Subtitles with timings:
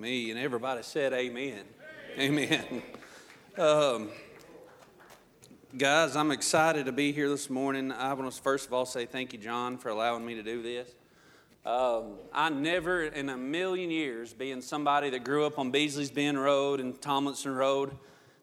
[0.00, 0.30] me.
[0.30, 1.64] And everybody said, Amen.
[2.18, 2.82] Amen.
[3.56, 4.08] Um,
[5.76, 7.90] guys, I'm excited to be here this morning.
[7.90, 10.62] I want to first of all say thank you, John, for allowing me to do
[10.62, 10.88] this.
[11.66, 16.40] Um, I never in a million years, being somebody that grew up on Beasley's Bend
[16.40, 17.96] Road and Tomlinson Road,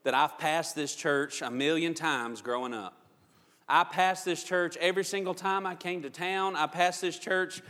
[0.04, 2.98] that I've passed this church a million times growing up.
[3.68, 6.56] I passed this church every single time I came to town.
[6.56, 7.62] I passed this church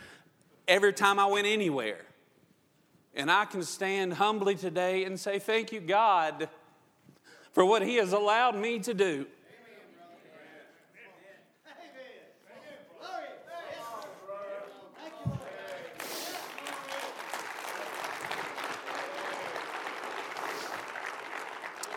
[0.67, 2.05] every time I went anywhere.
[3.15, 6.49] And I can stand humbly today and say, Thank you, God,
[7.53, 9.25] for what He has allowed me to do.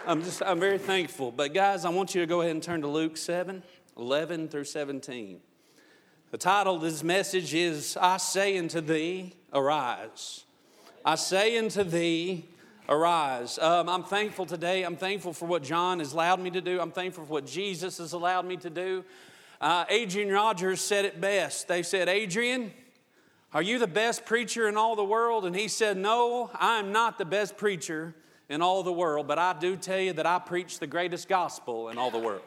[0.06, 1.30] I'm just, I'm very thankful.
[1.30, 3.62] But guys, I want you to go ahead and turn to Luke 7,
[3.98, 5.38] 11 through 17.
[6.30, 10.45] The title of this message is I Say Unto Thee, Arise.
[11.05, 12.45] I say unto thee,
[12.88, 13.59] arise.
[13.59, 14.83] Um, I'm thankful today.
[14.83, 16.80] I'm thankful for what John has allowed me to do.
[16.80, 19.05] I'm thankful for what Jesus has allowed me to do.
[19.60, 21.68] Uh, Adrian Rogers said it best.
[21.68, 22.73] They said, Adrian,
[23.52, 25.45] are you the best preacher in all the world?
[25.45, 28.15] And he said, No, I'm not the best preacher
[28.49, 31.88] in all the world, but I do tell you that I preach the greatest gospel
[31.88, 32.43] in all the world.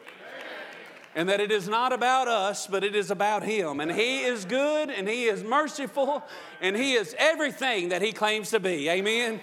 [1.14, 3.80] And that it is not about us, but it is about Him.
[3.80, 6.24] And He is good, and He is merciful,
[6.60, 8.88] and He is everything that He claims to be.
[8.88, 9.40] Amen.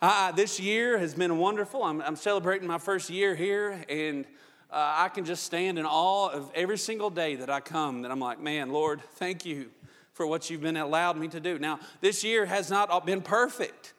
[0.00, 1.82] Uh, this year has been wonderful.
[1.82, 4.24] I'm, I'm celebrating my first year here, and
[4.70, 8.02] uh, I can just stand in awe of every single day that I come.
[8.02, 9.70] That I'm like, man, Lord, thank you
[10.12, 11.58] for what you've been allowed me to do.
[11.58, 13.92] Now, this year has not been perfect.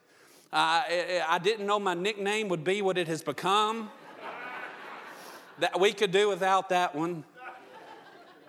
[0.52, 0.83] Uh,
[1.27, 3.89] I didn't know my nickname would be what it has become.
[5.64, 7.23] That we could do without that one.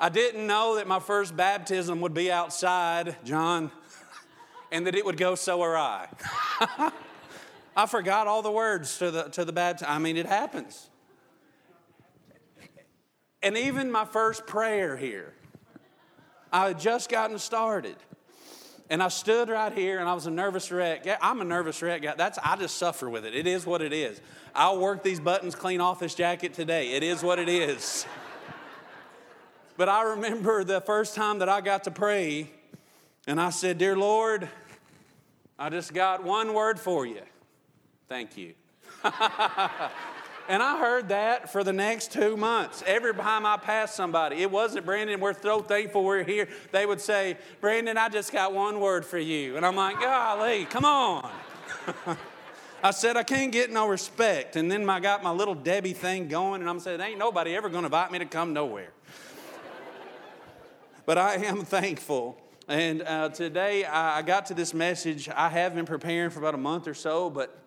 [0.00, 3.70] I didn't know that my first baptism would be outside, John,
[4.72, 6.08] and that it would go so awry.
[7.76, 9.92] I forgot all the words to the to the baptism.
[9.92, 10.90] I mean, it happens.
[13.44, 15.34] And even my first prayer here,
[16.52, 17.94] I had just gotten started.
[18.90, 21.06] And I stood right here and I was a nervous wreck.
[21.06, 22.02] Yeah, I'm a nervous wreck.
[22.16, 23.34] That's I just suffer with it.
[23.34, 24.20] It is what it is.
[24.54, 26.92] I'll work these buttons clean off this jacket today.
[26.92, 28.06] It is what it is.
[29.76, 32.50] but I remember the first time that I got to pray
[33.26, 34.48] and I said, Dear Lord,
[35.58, 37.22] I just got one word for you.
[38.08, 38.54] Thank you.
[40.46, 42.82] And I heard that for the next two months.
[42.86, 46.48] Every time I passed somebody, it wasn't Brandon, we're so thankful we're here.
[46.70, 49.56] They would say, Brandon, I just got one word for you.
[49.56, 51.30] And I'm like, golly, come on.
[52.82, 54.56] I said, I can't get no respect.
[54.56, 57.70] And then I got my little Debbie thing going, and I'm saying, ain't nobody ever
[57.70, 58.92] to invite me to come nowhere.
[61.06, 62.36] but I am thankful.
[62.68, 65.30] And uh, today I got to this message.
[65.30, 67.63] I have been preparing for about a month or so, but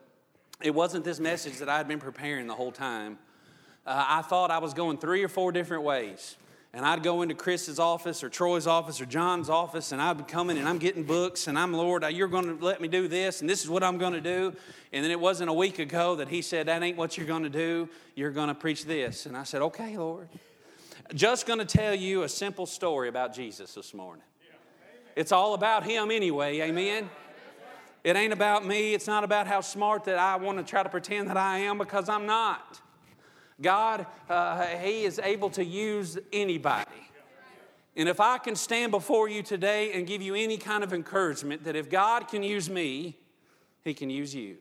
[0.61, 3.17] it wasn't this message that I had been preparing the whole time.
[3.85, 6.35] Uh, I thought I was going three or four different ways.
[6.73, 10.23] And I'd go into Chris's office or Troy's office or John's office, and I'd be
[10.23, 13.41] coming and I'm getting books, and I'm, Lord, you're going to let me do this,
[13.41, 14.53] and this is what I'm going to do.
[14.91, 17.43] And then it wasn't a week ago that he said, That ain't what you're going
[17.43, 17.89] to do.
[18.15, 19.25] You're going to preach this.
[19.25, 20.27] And I said, Okay, Lord.
[21.13, 24.23] Just going to tell you a simple story about Jesus this morning.
[25.15, 27.09] It's all about him anyway, amen?
[28.07, 28.93] It ain't about me.
[28.93, 31.77] It's not about how smart that I want to try to pretend that I am
[31.77, 32.79] because I'm not.
[33.61, 36.89] God, uh, He is able to use anybody.
[37.97, 41.65] And if I can stand before you today and give you any kind of encouragement
[41.65, 43.17] that if God can use me,
[43.83, 44.55] He can use you.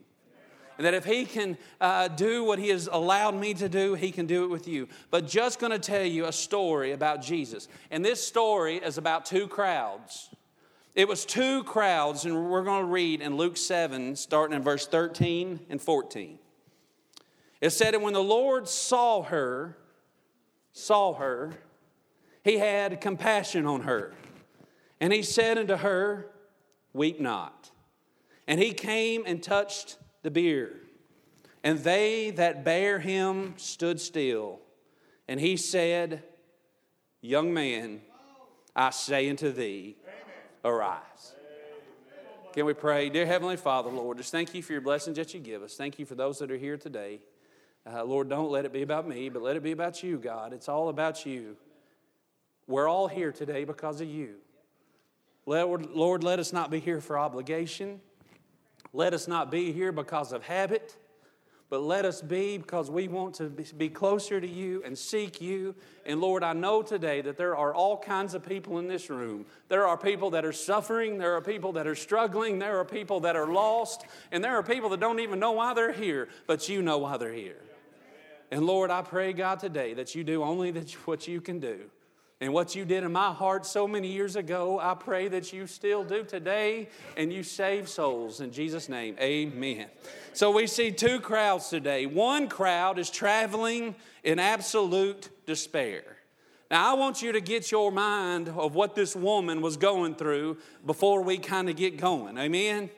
[0.76, 4.10] And that if He can uh, do what He has allowed me to do, He
[4.10, 4.88] can do it with you.
[5.12, 7.68] But just going to tell you a story about Jesus.
[7.92, 10.30] And this story is about two crowds.
[10.96, 14.86] It was two crowds, and we're going to read in Luke 7, starting in verse
[14.86, 16.38] 13 and 14.
[17.60, 19.76] It said, And when the Lord saw her,
[20.72, 21.52] saw her,
[22.42, 24.14] he had compassion on her.
[24.98, 26.30] And he said unto her,
[26.94, 27.70] Weep not.
[28.48, 30.76] And he came and touched the bier.
[31.62, 34.60] And they that bare him stood still.
[35.28, 36.22] And he said,
[37.20, 38.00] Young man,
[38.74, 39.96] I say unto thee,
[40.66, 41.34] arise.
[42.52, 43.10] Can we pray?
[43.10, 45.76] Dear Heavenly Father, Lord, just thank you for your blessings that you give us.
[45.76, 47.20] Thank you for those that are here today.
[47.86, 50.52] Uh, Lord, don't let it be about me, but let it be about you, God.
[50.52, 51.56] It's all about you.
[52.66, 54.36] We're all here today because of you.
[55.44, 58.00] Lord, Lord, let us not be here for obligation.
[58.92, 60.96] Let us not be here because of habit.
[61.68, 65.74] But let us be because we want to be closer to you and seek you.
[66.04, 69.46] And Lord, I know today that there are all kinds of people in this room.
[69.68, 73.20] There are people that are suffering, there are people that are struggling, there are people
[73.20, 76.68] that are lost, and there are people that don't even know why they're here, but
[76.68, 77.60] you know why they're here.
[78.50, 81.90] And Lord, I pray, God, today that you do only that, what you can do.
[82.40, 85.66] And what you did in my heart so many years ago, I pray that you
[85.66, 88.42] still do today and you save souls.
[88.42, 89.86] In Jesus' name, amen.
[90.34, 92.04] So we see two crowds today.
[92.04, 96.02] One crowd is traveling in absolute despair.
[96.70, 100.58] Now, I want you to get your mind of what this woman was going through
[100.84, 102.36] before we kind of get going.
[102.36, 102.90] Amen?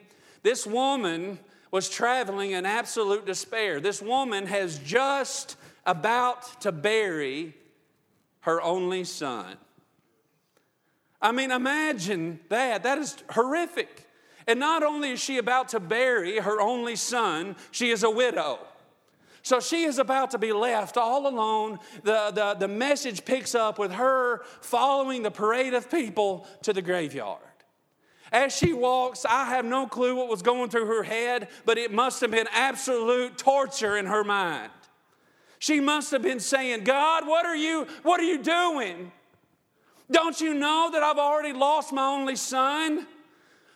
[0.43, 1.39] This woman
[1.71, 3.79] was traveling in absolute despair.
[3.79, 7.53] This woman has just about to bury
[8.41, 9.57] her only son.
[11.21, 12.83] I mean, imagine that.
[12.83, 14.07] That is horrific.
[14.47, 18.59] And not only is she about to bury her only son, she is a widow.
[19.41, 21.79] So she is about to be left all alone.
[22.03, 26.81] The, the, the message picks up with her following the parade of people to the
[26.81, 27.39] graveyard.
[28.31, 31.91] As she walks, I have no clue what was going through her head, but it
[31.91, 34.71] must have been absolute torture in her mind.
[35.59, 39.11] She must have been saying, God, what are you, what are you doing?
[40.09, 43.05] Don't you know that I've already lost my only son?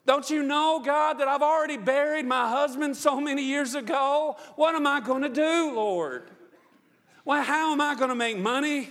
[0.06, 4.38] Don't you know, God, that I've already buried my husband so many years ago?
[4.56, 6.32] What am I going to do, Lord?
[7.26, 8.90] Well, how am I going to make money?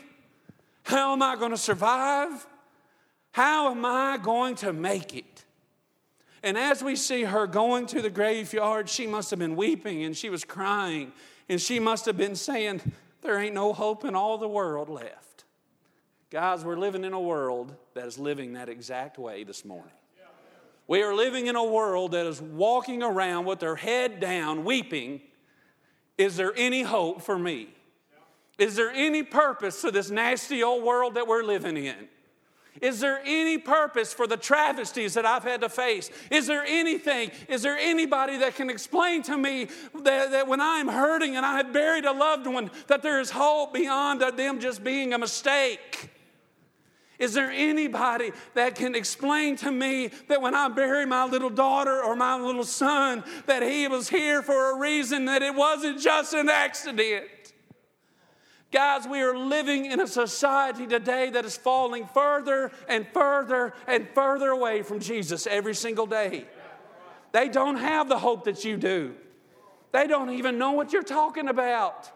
[0.85, 2.47] How am I going to survive?
[3.33, 5.45] How am I going to make it?
[6.43, 10.17] And as we see her going to the graveyard, she must have been weeping and
[10.17, 11.13] she was crying
[11.53, 12.81] and she must have been saying,
[13.21, 15.45] There ain't no hope in all the world left.
[16.31, 19.93] Guys, we're living in a world that is living that exact way this morning.
[20.89, 25.21] We are living in a world that is walking around with their head down, weeping.
[26.17, 27.69] Is there any hope for me?
[28.59, 32.09] Is there any purpose to this nasty old world that we're living in?
[32.81, 36.11] Is there any purpose for the travesties that I've had to face?
[36.31, 39.69] Is there anything, is there anybody that can explain to me
[40.03, 43.31] that, that when I'm hurting and I have buried a loved one, that there is
[43.31, 46.11] hope beyond them just being a mistake?
[47.19, 52.03] Is there anybody that can explain to me that when I bury my little daughter
[52.03, 56.33] or my little son, that he was here for a reason, that it wasn't just
[56.33, 57.29] an accident?
[58.73, 64.09] Guys, we are living in a society today that is falling further and further and
[64.15, 66.47] further away from Jesus every single day.
[67.33, 69.15] They don't have the hope that you do.
[69.93, 72.11] They don't even know what you're talking about.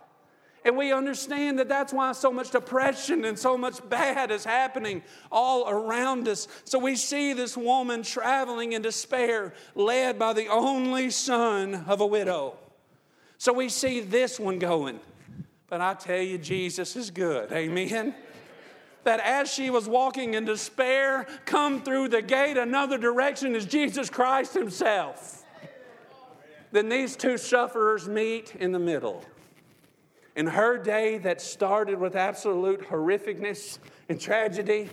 [0.65, 5.03] And we understand that that's why so much depression and so much bad is happening
[5.31, 6.49] all around us.
[6.65, 12.07] So we see this woman traveling in despair, led by the only son of a
[12.07, 12.57] widow.
[13.37, 15.01] So we see this one going.
[15.69, 17.53] But I tell you, Jesus is good.
[17.53, 18.15] Amen.
[19.05, 24.11] That as she was walking in despair, come through the gate another direction is Jesus
[24.11, 25.45] Christ Himself.
[26.73, 29.25] Then these two sufferers meet in the middle.
[30.35, 33.79] In her day that started with absolute horrificness
[34.09, 34.91] and tragedy,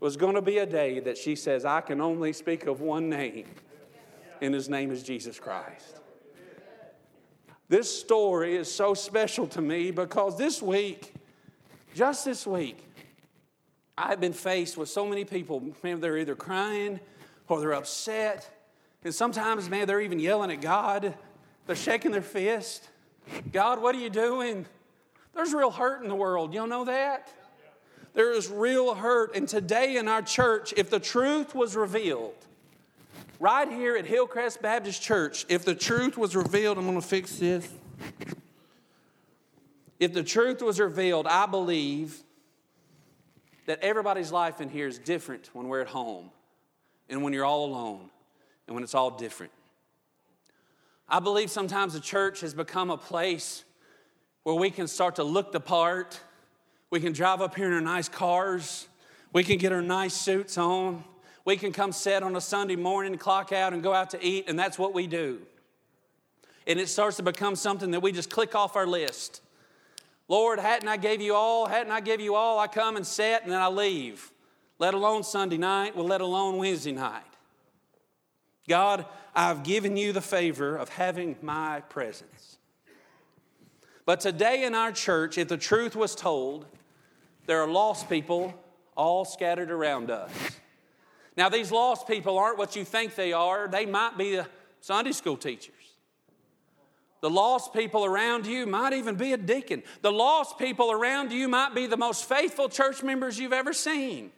[0.00, 3.08] was going to be a day that she says, I can only speak of one
[3.08, 3.46] name,
[4.40, 6.00] and his name is Jesus Christ.
[7.68, 11.12] This story is so special to me because this week,
[11.94, 12.78] just this week,
[13.98, 15.72] I've been faced with so many people.
[15.82, 17.00] Man, they're either crying
[17.48, 18.48] or they're upset.
[19.02, 21.14] And sometimes, man, they're even yelling at God.
[21.66, 22.88] They're shaking their fist.
[23.52, 24.66] God, what are you doing?
[25.34, 26.54] There's real hurt in the world.
[26.54, 27.32] You don't know that?
[28.14, 29.34] There is real hurt.
[29.34, 32.45] And today in our church, if the truth was revealed,
[33.38, 37.38] right here at Hillcrest Baptist Church, if the truth was revealed, I'm going to fix
[37.38, 37.68] this.
[39.98, 42.22] If the truth was revealed, I believe
[43.66, 46.30] that everybody's life in here is different when we're at home
[47.08, 48.10] and when you're all alone
[48.66, 49.52] and when it's all different.
[51.08, 53.64] I believe sometimes the church has become a place
[54.42, 56.20] where we can start to look the part.
[56.90, 58.88] We can drive up here in our nice cars.
[59.32, 61.04] We can get our nice suits on
[61.46, 64.46] we can come set on a Sunday morning, clock out, and go out to eat,
[64.48, 65.40] and that's what we do.
[66.66, 69.40] And it starts to become something that we just click off our list.
[70.28, 73.44] Lord, hadn't I gave you all, hadn't I give you all, I come and set
[73.44, 74.32] and then I leave.
[74.80, 77.22] Let alone Sunday night, well, let alone Wednesday night.
[78.68, 82.58] God, I've given you the favor of having my presence.
[84.04, 86.66] But today in our church, if the truth was told,
[87.46, 88.52] there are lost people
[88.96, 90.32] all scattered around us.
[91.36, 93.68] Now, these lost people aren't what you think they are.
[93.68, 94.46] They might be the
[94.80, 95.74] Sunday school teachers.
[97.20, 99.82] The lost people around you might even be a deacon.
[100.02, 104.30] The lost people around you might be the most faithful church members you've ever seen.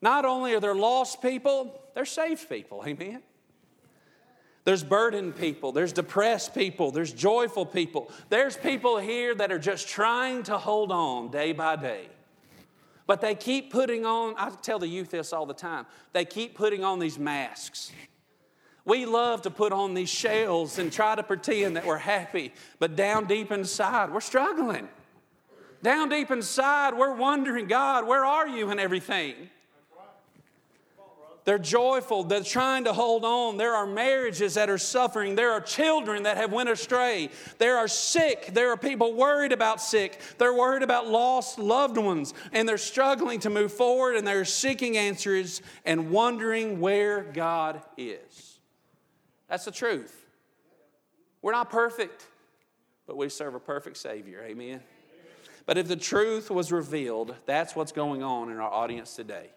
[0.00, 2.82] Not only are there lost people, they're saved people.
[2.86, 3.22] Amen.
[4.64, 8.10] There's burdened people, there's depressed people, there's joyful people.
[8.28, 12.08] There's people here that are just trying to hold on day by day.
[13.06, 16.56] But they keep putting on, I tell the youth this all the time, they keep
[16.56, 17.92] putting on these masks.
[18.84, 22.94] We love to put on these shells and try to pretend that we're happy, but
[22.94, 24.88] down deep inside, we're struggling.
[25.82, 29.50] Down deep inside, we're wondering, God, where are you and everything?
[31.46, 32.24] They're joyful.
[32.24, 33.56] They're trying to hold on.
[33.56, 35.36] There are marriages that are suffering.
[35.36, 37.30] There are children that have went astray.
[37.58, 38.50] There are sick.
[38.52, 40.20] There are people worried about sick.
[40.38, 42.34] They're worried about lost loved ones.
[42.52, 48.58] And they're struggling to move forward and they're seeking answers and wondering where God is.
[49.48, 50.26] That's the truth.
[51.42, 52.26] We're not perfect,
[53.06, 54.42] but we serve a perfect Savior.
[54.44, 54.80] Amen.
[55.64, 59.50] But if the truth was revealed, that's what's going on in our audience today.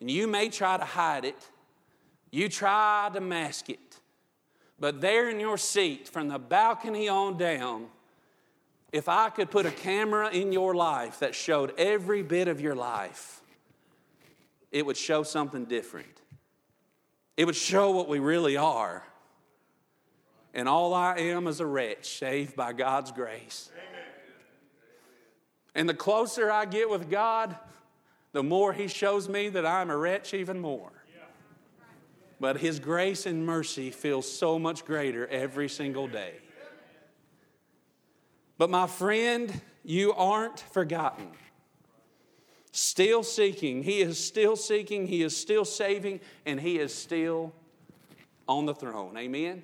[0.00, 1.38] And you may try to hide it,
[2.30, 3.78] you try to mask it.
[4.78, 7.86] But there in your seat, from the balcony on down,
[8.92, 12.74] if I could put a camera in your life that showed every bit of your
[12.74, 13.40] life,
[14.70, 16.20] it would show something different.
[17.36, 19.04] It would show what we really are.
[20.52, 23.70] And all I am is a wretch saved by God's grace.
[23.72, 24.04] Amen.
[25.74, 27.56] And the closer I get with God,
[28.34, 30.90] the more He shows me that I'm a wretch even more.
[32.40, 36.34] But His grace and mercy feels so much greater every single day.
[38.58, 41.28] But my friend, you aren't forgotten.
[42.72, 43.84] Still seeking.
[43.84, 45.06] He is still seeking.
[45.06, 46.18] He is still saving.
[46.44, 47.52] And He is still
[48.48, 49.16] on the throne.
[49.16, 49.62] Amen?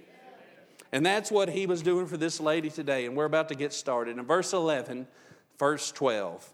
[0.93, 3.07] And that's what He was doing for this lady today.
[3.07, 4.17] And we're about to get started.
[4.17, 5.09] In verse 11,
[5.59, 6.49] verse 12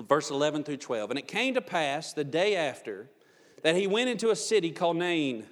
[0.00, 1.10] verse 11 through 12.
[1.10, 3.08] And it came to pass the day after
[3.62, 5.44] that he went into a city called Nain,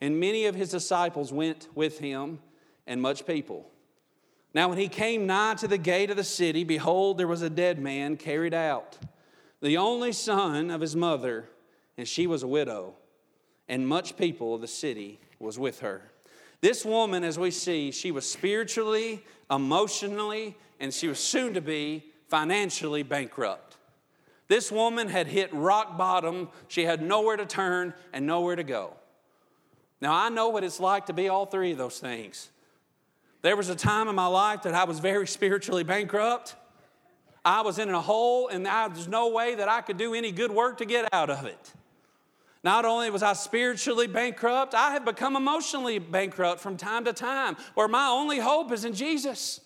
[0.00, 2.40] and many of his disciples went with him,
[2.86, 3.70] and much people.
[4.54, 7.48] Now, when he came nigh to the gate of the city, behold, there was a
[7.48, 8.98] dead man carried out,
[9.62, 11.48] the only son of his mother,
[11.96, 12.94] and she was a widow,
[13.68, 16.02] and much people of the city was with her.
[16.60, 22.11] This woman, as we see, she was spiritually, emotionally, and she was soon to be
[22.32, 23.76] financially bankrupt.
[24.48, 26.48] This woman had hit rock bottom.
[26.66, 28.94] She had nowhere to turn and nowhere to go.
[30.00, 32.50] Now, I know what it's like to be all three of those things.
[33.42, 36.56] There was a time in my life that I was very spiritually bankrupt.
[37.44, 40.50] I was in a hole, and there's no way that I could do any good
[40.50, 41.74] work to get out of it.
[42.64, 47.58] Not only was I spiritually bankrupt, I have become emotionally bankrupt from time to time,
[47.74, 49.60] where my only hope is in Jesus.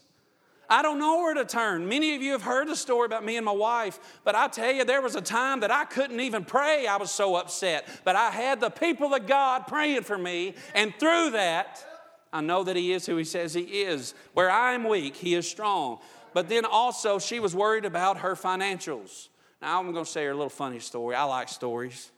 [0.68, 1.88] I don't know where to turn.
[1.88, 4.72] Many of you have heard the story about me and my wife, but I tell
[4.72, 6.86] you, there was a time that I couldn't even pray.
[6.86, 7.88] I was so upset.
[8.04, 11.84] But I had the people of God praying for me, and through that,
[12.32, 14.14] I know that He is who He says He is.
[14.34, 16.00] Where I'm weak, He is strong.
[16.34, 19.28] But then also, she was worried about her financials.
[19.62, 21.14] Now, I'm going to say her a little funny story.
[21.14, 22.10] I like stories.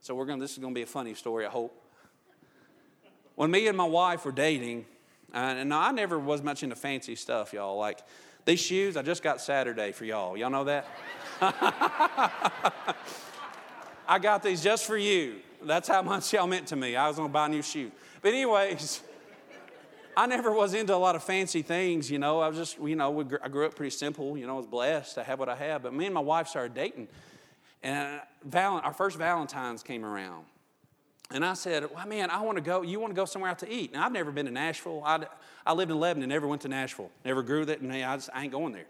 [0.00, 1.80] So, we're going to, this is going to be a funny story, I hope.
[3.34, 4.84] When me and my wife were dating,
[5.34, 7.76] uh, and I never was much into fancy stuff, y'all.
[7.76, 7.98] Like
[8.44, 10.36] these shoes, I just got Saturday for y'all.
[10.36, 10.86] Y'all know that?
[14.06, 15.40] I got these just for you.
[15.62, 16.94] That's how much y'all meant to me.
[16.94, 17.90] I was gonna buy new shoes.
[18.22, 19.02] But, anyways,
[20.16, 22.40] I never was into a lot of fancy things, you know.
[22.40, 25.18] I was just, you know, I grew up pretty simple, you know, I was blessed.
[25.18, 25.82] I have what I have.
[25.82, 27.08] But me and my wife started dating.
[27.82, 28.20] And
[28.52, 30.44] our first Valentine's came around.
[31.34, 32.82] And I said, well, man, I want to go.
[32.82, 33.92] You want to go somewhere out to eat?
[33.92, 35.02] Now, I've never been to Nashville.
[35.04, 35.26] I,
[35.66, 37.10] I lived in Lebanon, never went to Nashville.
[37.24, 38.86] Never grew that, and I, just, I ain't going there.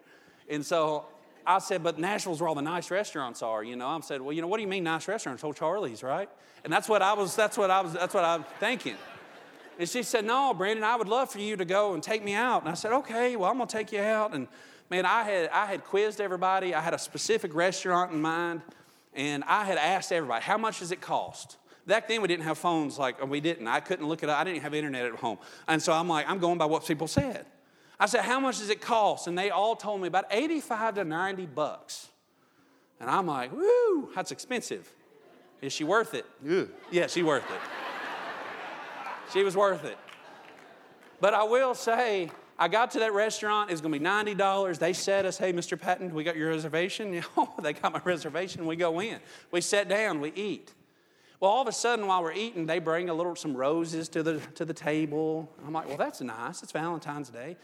[0.50, 1.06] And so
[1.46, 3.88] I said, but Nashville's where all the nice restaurants are, you know.
[3.88, 5.42] I said, well, you know, what do you mean nice restaurants?
[5.42, 6.28] Oh, Charlie's, right?
[6.64, 8.96] And that's what I was, that's what I was, that's what I'm thinking.
[9.78, 12.34] And she said, no, Brandon, I would love for you to go and take me
[12.34, 12.60] out.
[12.60, 14.34] And I said, okay, well, I'm going to take you out.
[14.34, 14.48] And
[14.90, 16.74] man, I had, I had quizzed everybody.
[16.74, 18.60] I had a specific restaurant in mind.
[19.14, 21.56] And I had asked everybody, how much does it cost?
[21.86, 23.66] Back then, we didn't have phones like we didn't.
[23.68, 24.38] I couldn't look it up.
[24.38, 25.38] I didn't have internet at home.
[25.68, 27.46] And so I'm like, I'm going by what people said.
[28.00, 29.26] I said, How much does it cost?
[29.26, 32.08] And they all told me about 85 to 90 bucks.
[33.00, 34.90] And I'm like, Woo, that's expensive.
[35.60, 36.26] Is she worth it?
[36.48, 36.68] Ugh.
[36.90, 37.60] Yeah, she worth it.
[39.32, 39.98] she was worth it.
[41.20, 44.78] But I will say, I got to that restaurant, it's gonna be $90.
[44.78, 45.80] They said us, hey, Mr.
[45.80, 47.22] Patton, we got your reservation?
[47.62, 49.18] They got my reservation, we go in.
[49.50, 50.72] We sat down, we eat.
[51.40, 54.22] Well, all of a sudden, while we're eating, they bring a little some roses to
[54.22, 55.50] the to the table.
[55.66, 56.62] I'm like, well, that's nice.
[56.62, 57.56] It's Valentine's Day.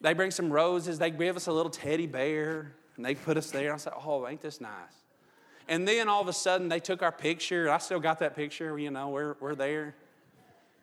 [0.00, 0.98] They bring some roses.
[0.98, 3.72] They give us a little teddy bear, and they put us there.
[3.72, 4.70] I said, oh, ain't this nice?
[5.66, 7.70] And then all of a sudden, they took our picture.
[7.70, 8.78] I still got that picture.
[8.78, 9.94] You know, we're we're there.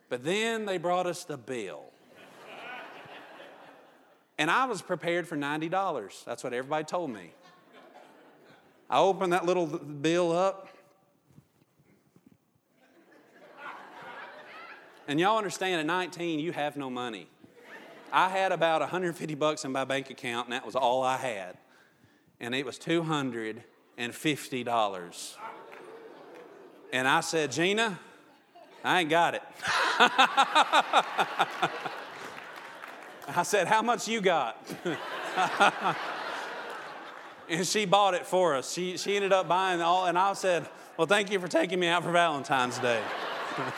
[0.10, 1.86] But then they brought us the bill.
[4.38, 6.26] And I was prepared for $90.
[6.26, 7.32] That's what everybody told me.
[8.90, 10.68] I opened that little bill up.
[15.08, 17.28] And y'all understand at 19, you have no money.
[18.12, 21.58] I had about 150 bucks in my bank account, and that was all I had.
[22.40, 25.36] And it was $250.
[26.94, 28.00] And I said, Gina,
[28.84, 29.44] I ain't got it.
[33.28, 34.58] I said, How much you got?
[37.50, 38.74] and she bought it for us.
[38.74, 40.68] She, she ended up buying all, and I said,
[40.98, 43.02] Well, thank you for taking me out for Valentine's Day.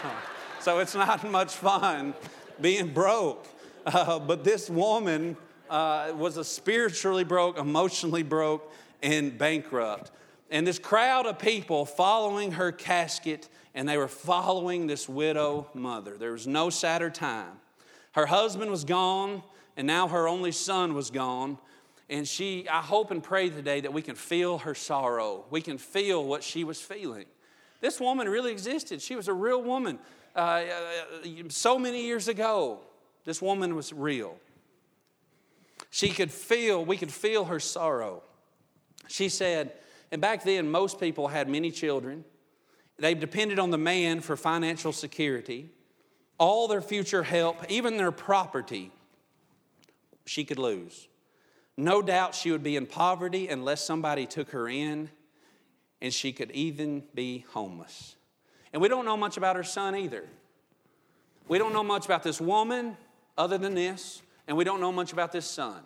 [0.64, 2.14] so it's not much fun
[2.62, 3.46] being broke.
[3.86, 5.36] Uh, but this woman
[5.70, 10.12] uh, was a spiritually broke, emotionally broke, and bankrupt.
[10.50, 16.16] And this crowd of people following her casket, and they were following this widow mother.
[16.18, 17.60] There was no sadder time.
[18.14, 19.44] Her husband was gone,
[19.76, 21.58] and now her only son was gone.
[22.10, 25.46] And she, I hope and pray today that we can feel her sorrow.
[25.50, 27.26] We can feel what she was feeling.
[27.82, 29.02] This woman really existed.
[29.02, 30.00] She was a real woman.
[30.36, 30.64] Uh, uh
[31.50, 32.80] so many years ago,
[33.26, 34.38] this woman was real.
[35.90, 38.24] She could feel, we could feel her sorrow.
[39.08, 39.74] She said,
[40.12, 42.24] and back then, most people had many children.
[42.98, 45.70] They depended on the man for financial security
[46.38, 48.92] all their future help, even their property,
[50.26, 51.08] she could lose.
[51.78, 55.10] No doubt she would be in poverty unless somebody took her in,
[56.02, 58.16] and she could even be homeless.
[58.74, 60.28] And we don't know much about her son either.
[61.48, 62.98] We don't know much about this woman
[63.38, 65.82] other than this, and we don't know much about this son.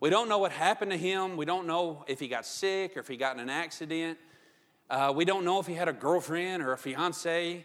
[0.00, 1.36] We don't know what happened to him.
[1.36, 4.18] We don't know if he got sick or if he got in an accident.
[4.90, 7.64] Uh, we don't know if he had a girlfriend or a fiance.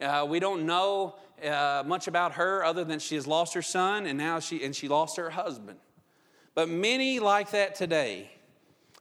[0.00, 4.06] Uh, we don't know uh, much about her other than she has lost her son
[4.06, 5.78] and now she and she lost her husband.
[6.54, 8.30] But many like that today.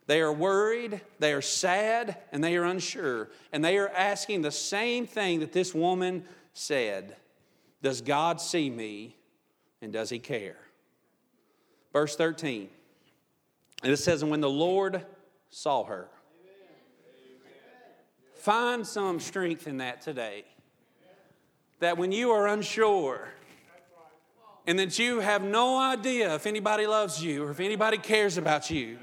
[0.09, 3.29] They are worried, they are sad, and they are unsure.
[3.53, 7.15] And they are asking the same thing that this woman said
[7.83, 9.15] Does God see me
[9.83, 10.57] and does he care?
[11.93, 12.69] Verse 13.
[13.83, 15.05] And it says, And when the Lord
[15.51, 16.07] saw her,
[18.33, 20.45] Find some strength in that today
[21.81, 23.29] that when you are unsure
[24.65, 28.71] and that you have no idea if anybody loves you or if anybody cares about
[28.71, 28.97] you,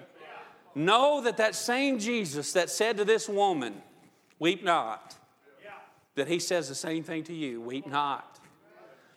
[0.76, 3.82] know that that same Jesus that said to this woman,
[4.38, 5.16] Weep not,
[6.14, 8.38] that he says the same thing to you weep not.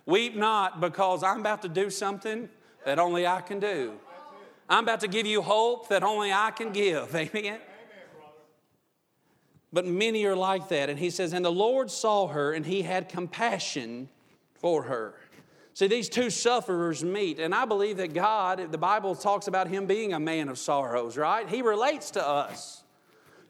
[0.06, 2.50] Weep not because I'm about to do something
[2.86, 3.94] that only I can do.
[4.70, 7.14] I'm about to give you hope that only I can give.
[7.16, 7.60] Amen.
[9.72, 10.90] But many are like that.
[10.90, 14.10] And he says, And the Lord saw her, and he had compassion
[14.56, 15.14] for her.
[15.80, 19.86] See, these two sufferers meet, and I believe that God, the Bible talks about him
[19.86, 21.48] being a man of sorrows, right?
[21.48, 22.84] He relates to us.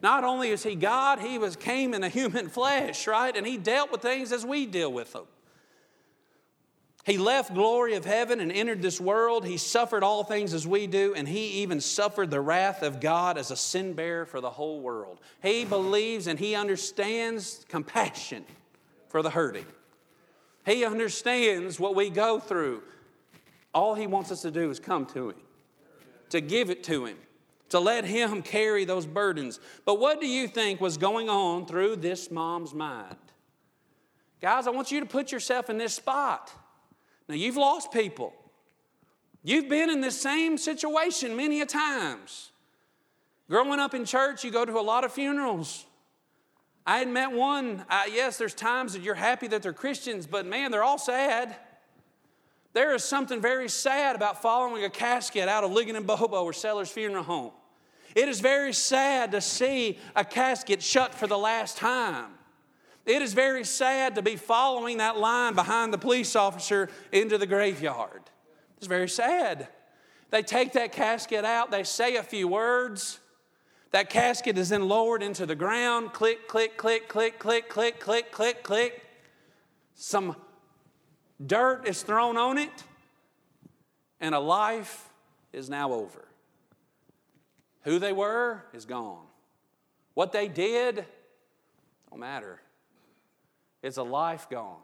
[0.03, 3.35] Not only is he God, he was came in a human flesh, right?
[3.35, 5.25] And he dealt with things as we deal with them.
[7.03, 9.43] He left glory of heaven and entered this world.
[9.43, 13.39] He suffered all things as we do, and he even suffered the wrath of God
[13.39, 15.19] as a sin bearer for the whole world.
[15.41, 18.45] He believes and he understands compassion
[19.07, 19.65] for the hurting.
[20.65, 22.83] He understands what we go through.
[23.73, 25.37] All he wants us to do is come to him,
[26.29, 27.17] to give it to him,
[27.69, 29.59] to let him carry those burdens.
[29.85, 33.15] But what do you think was going on through this mom's mind?
[34.41, 36.51] Guys, I want you to put yourself in this spot.
[37.27, 38.33] Now, you've lost people.
[39.43, 42.51] You've been in this same situation many a times.
[43.49, 45.85] Growing up in church, you go to a lot of funerals.
[46.85, 50.45] I had met one, uh, yes, there's times that you're happy that they're Christians, but
[50.45, 51.55] man, they're all sad.
[52.73, 56.53] There is something very sad about following a casket out of Ligon and Bobo or
[56.53, 57.51] Sellers Funeral Home.
[58.15, 62.31] It is very sad to see a casket shut for the last time.
[63.05, 67.47] It is very sad to be following that line behind the police officer into the
[67.47, 68.21] graveyard.
[68.77, 69.67] It's very sad.
[70.31, 73.19] They take that casket out, they say a few words.
[73.91, 76.13] That casket is then lowered into the ground.
[76.13, 79.03] Click, click, click, click, click, click, click, click, click.
[79.95, 80.35] Some
[81.43, 82.83] dirt is thrown on it,
[84.19, 85.09] and a life
[85.51, 86.27] is now over.
[87.83, 89.25] Who they were is gone.
[90.13, 91.05] What they did
[92.09, 92.59] don't matter.
[93.81, 94.81] It's a life gone.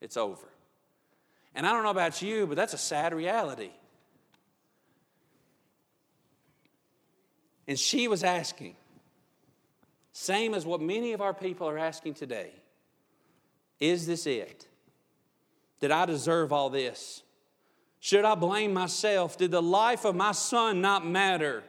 [0.00, 0.48] It's over.
[1.54, 3.70] And I don't know about you, but that's a sad reality.
[7.66, 8.76] And she was asking,
[10.12, 12.52] same as what many of our people are asking today
[13.80, 14.66] Is this it?
[15.80, 17.22] Did I deserve all this?
[18.00, 19.36] Should I blame myself?
[19.36, 21.64] Did the life of my son not matter?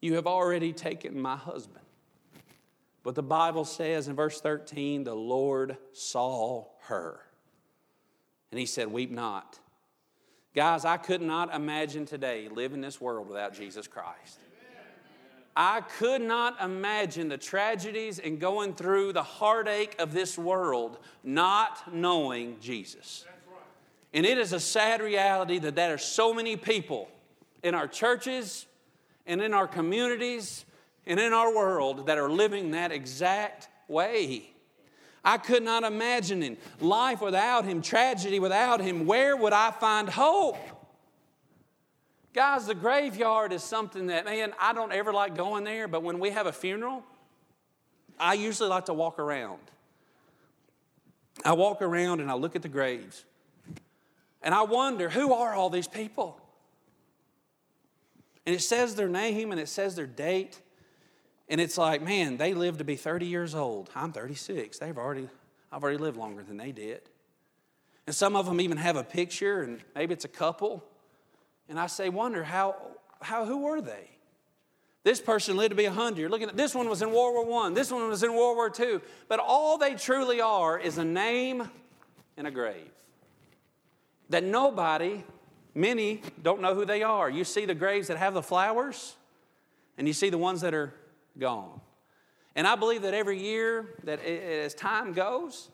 [0.00, 1.84] You have already taken my husband.
[3.02, 7.20] But the Bible says in verse 13, the Lord saw her.
[8.50, 9.58] And he said, Weep not.
[10.54, 14.38] Guys, I could not imagine today living this world without Jesus Christ.
[15.54, 21.92] I could not imagine the tragedies and going through the heartache of this world not
[21.92, 23.26] knowing Jesus.
[24.14, 27.08] And it is a sad reality that there are so many people
[27.62, 28.66] in our churches
[29.26, 30.64] and in our communities
[31.06, 34.50] and in our world that are living that exact way.
[35.24, 39.06] I could not imagine life without him, tragedy without him.
[39.06, 40.58] Where would I find hope?
[42.34, 46.18] Guys, the graveyard is something that, man, I don't ever like going there, but when
[46.18, 47.02] we have a funeral,
[48.18, 49.60] I usually like to walk around.
[51.44, 53.24] I walk around and I look at the graves.
[54.42, 56.40] And I wonder, who are all these people?
[58.46, 60.60] And it says their name and it says their date.
[61.48, 63.90] And it's like, man, they lived to be 30 years old.
[63.94, 64.78] I'm 36.
[64.78, 65.28] They've already,
[65.70, 67.02] I've already lived longer than they did.
[68.06, 70.82] And some of them even have a picture, and maybe it's a couple.
[71.68, 72.76] And I say, wonder how,
[73.20, 74.10] how who were they?
[75.04, 76.18] This person lived to be 100.
[76.18, 77.74] You're looking at this one was in World War One.
[77.74, 79.00] This one was in World War II.
[79.28, 81.68] But all they truly are is a name
[82.36, 82.90] and a grave.
[84.30, 85.24] That nobody,
[85.74, 87.28] many, don't know who they are.
[87.28, 89.16] You see the graves that have the flowers,
[89.98, 90.94] and you see the ones that are
[91.38, 91.80] gone.
[92.54, 95.68] And I believe that every year, that as time goes,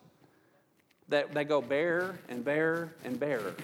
[1.08, 3.54] that they go bare and bare and barer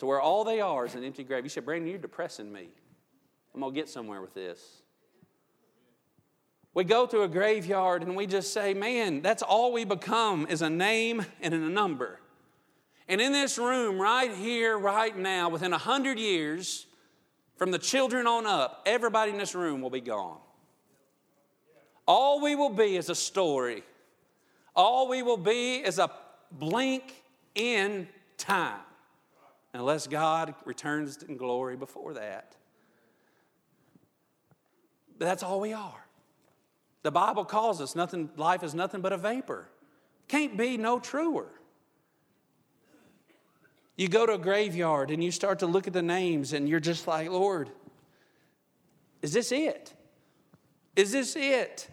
[0.00, 1.44] to where all they are is an empty grave.
[1.44, 2.68] You said, Brandon, you're depressing me.
[3.54, 4.82] I'm going to get somewhere with this.
[6.72, 10.62] We go to a graveyard and we just say, man, that's all we become is
[10.62, 12.18] a name and a number.
[13.08, 16.86] And in this room, right here, right now, within a hundred years,
[17.56, 20.38] from the children on up, everybody in this room will be gone.
[22.06, 23.82] All we will be is a story.
[24.74, 26.10] All we will be is a
[26.52, 27.22] blink
[27.54, 28.08] in
[28.38, 28.80] time
[29.72, 32.56] unless God returns in glory before that.
[35.18, 36.06] But that's all we are.
[37.02, 39.68] The Bible calls us nothing, life is nothing but a vapor.
[40.28, 41.48] Can't be no truer.
[43.96, 46.80] You go to a graveyard and you start to look at the names and you're
[46.80, 47.70] just like, Lord,
[49.22, 49.92] is this it?
[50.96, 51.88] Is this it?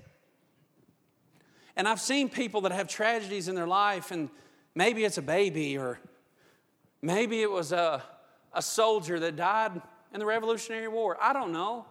[1.76, 4.30] And I've seen people that have tragedies in their life, and
[4.74, 6.00] maybe it's a baby or
[7.08, 8.04] Maybe it was a,
[8.52, 9.82] a soldier that died
[10.14, 11.18] in the Revolutionary War.
[11.22, 11.86] I don't know.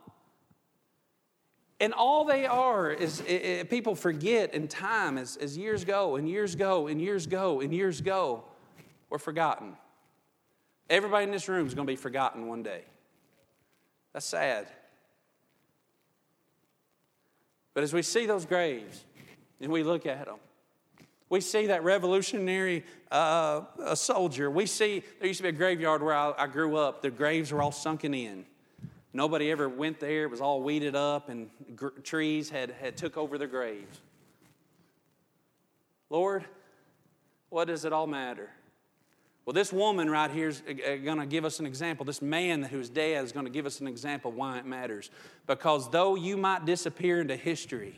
[1.81, 6.17] And all they are is it, it, people forget in time as, as years go
[6.17, 8.45] and years go and years go and years go,
[9.09, 9.79] we're forgotten.
[10.91, 12.83] Everybody in this room is going to be forgotten one day.
[14.13, 14.67] That's sad.
[17.73, 19.03] But as we see those graves
[19.63, 20.37] and we look at them,
[21.29, 24.51] we see that revolutionary uh, soldier.
[24.51, 27.03] We see, there used to be a graveyard where I, I grew up.
[27.03, 28.45] The graves were all sunken in.
[29.13, 30.25] Nobody ever went there.
[30.25, 34.01] It was all weeded up, and gr- trees had, had took over the graves.
[36.11, 36.45] Lord,
[37.49, 38.51] what does it all matter?
[39.47, 42.05] Well, this woman right here is uh, uh, going to give us an example.
[42.05, 45.11] This man who's dead is going to give us an example why it matters.
[45.47, 47.97] Because though you might disappear into history,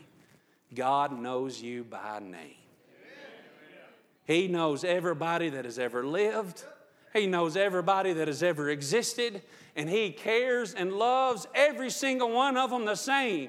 [0.74, 2.54] God knows you by name.
[4.28, 6.62] He knows everybody that has ever lived.
[7.14, 9.40] He knows everybody that has ever existed.
[9.74, 13.48] And He cares and loves every single one of them the same.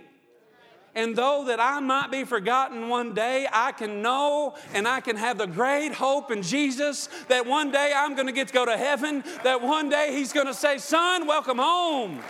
[0.95, 5.17] And though that I might be forgotten one day, I can know and I can
[5.17, 8.65] have the great hope in Jesus that one day I'm going to get to go
[8.65, 12.21] to heaven, that one day He's going to say, Son, welcome home.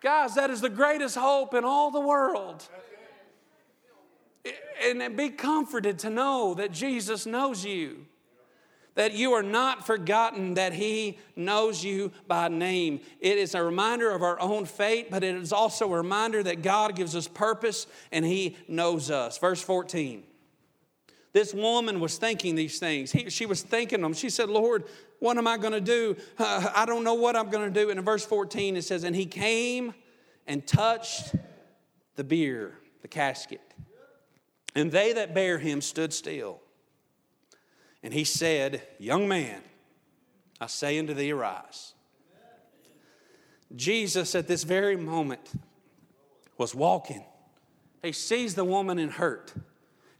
[0.00, 2.66] Guys, that is the greatest hope in all the world
[4.82, 8.06] and be comforted to know that Jesus knows you.
[8.94, 13.00] That you are not forgotten, that He knows you by name.
[13.20, 16.62] It is a reminder of our own fate, but it is also a reminder that
[16.62, 19.38] God gives us purpose and He knows us.
[19.38, 20.24] Verse 14.
[21.32, 23.12] This woman was thinking these things.
[23.12, 24.14] He, she was thinking them.
[24.14, 24.84] She said, Lord,
[25.20, 26.16] what am I going to do?
[26.36, 27.90] Uh, I don't know what I'm going to do.
[27.90, 29.94] And in verse 14, it says, And he came
[30.46, 31.36] and touched
[32.16, 33.67] the bier, the casket
[34.74, 36.60] And they that bare him stood still.
[38.02, 39.62] And he said, Young man,
[40.60, 41.94] I say unto thee, arise.
[43.74, 45.52] Jesus, at this very moment,
[46.56, 47.24] was walking.
[48.02, 49.52] He sees the woman in hurt.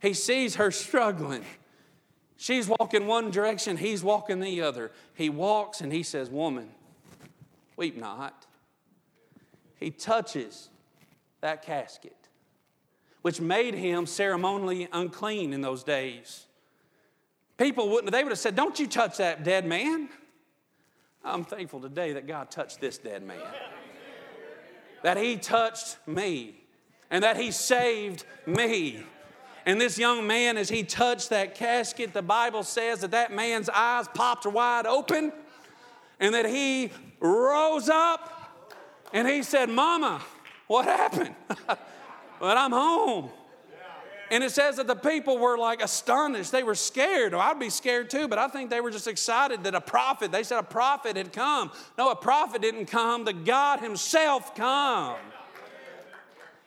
[0.01, 1.45] He sees her struggling.
[2.37, 4.93] She's walking one direction, he's walking the other.
[5.15, 6.69] He walks and he says, Woman,
[7.77, 8.47] weep not.
[9.81, 10.71] He touches
[11.41, 12.17] that casket,
[13.23, 16.47] which made him ceremonially unclean in those days.
[17.57, 20.09] People wouldn't, they would have said, Don't you touch that dead man.
[21.25, 23.43] I'm thankful today that God touched this dead man,
[25.03, 26.55] that he touched me,
[27.11, 29.03] and that he saved me.
[29.67, 33.69] And this young man, as he touched that casket, the Bible says that that man's
[33.69, 35.33] eyes popped wide open
[36.21, 38.65] and that he rose up
[39.13, 40.23] and he said, Mama,
[40.69, 41.35] what happened?
[42.41, 43.31] but I'm home.
[44.31, 46.53] And it says that the people were like astonished.
[46.53, 47.33] They were scared.
[47.33, 50.43] I'd be scared too, but I think they were just excited that a prophet, they
[50.43, 51.73] said a prophet had come.
[51.97, 55.17] No, a prophet didn't come, the God Himself come.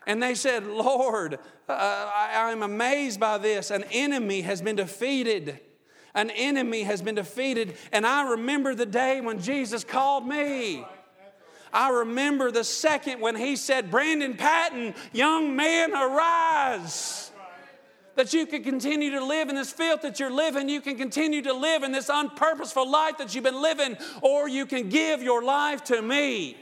[0.07, 1.35] And they said, Lord,
[1.69, 3.69] uh, I, I'm amazed by this.
[3.69, 5.59] An enemy has been defeated.
[6.15, 7.77] An enemy has been defeated.
[7.91, 10.83] And I remember the day when Jesus called me.
[11.73, 17.31] I remember the second when he said, Brandon Patton, young man, arise
[18.15, 20.69] that you can continue to live in this filth that you're living.
[20.69, 24.65] You can continue to live in this unpurposeful life that you've been living, or you
[24.65, 26.57] can give your life to me.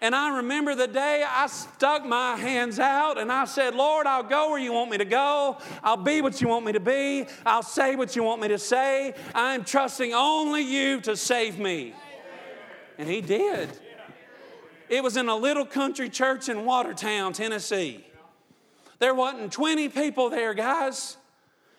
[0.00, 4.22] And I remember the day I stuck my hands out and I said, Lord, I'll
[4.22, 5.58] go where you want me to go.
[5.82, 7.26] I'll be what you want me to be.
[7.44, 9.14] I'll say what you want me to say.
[9.34, 11.94] I'm trusting only you to save me.
[12.96, 13.68] And He did.
[14.88, 18.04] It was in a little country church in Watertown, Tennessee.
[18.98, 21.16] There wasn't 20 people there, guys.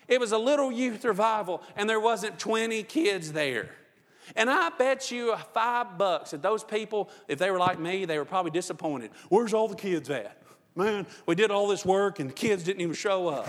[0.08, 3.70] It was a little youth revival, and there wasn't 20 kids there.
[4.36, 8.18] And I bet you five bucks that those people, if they were like me, they
[8.18, 9.10] were probably disappointed.
[9.28, 10.40] Where's all the kids at?
[10.74, 13.48] Man, we did all this work and the kids didn't even show up.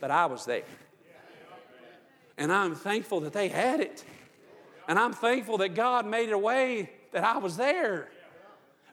[0.00, 0.64] But I was there.
[2.38, 4.04] And I'm thankful that they had it.
[4.86, 8.08] And I'm thankful that God made a way that I was there.